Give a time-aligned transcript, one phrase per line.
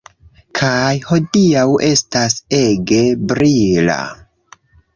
[0.59, 2.99] Kaj hodiaŭ estas ege
[3.35, 4.01] brila